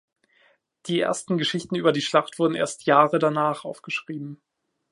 Die 0.87 0.99
ersten 0.99 1.37
Geschichten 1.37 1.75
über 1.75 1.91
die 1.91 2.01
Schlacht 2.01 2.39
wurden 2.39 2.55
erst 2.55 2.87
Jahre 2.87 3.19
danach 3.19 3.65
aufgeschrieben. 3.65 4.41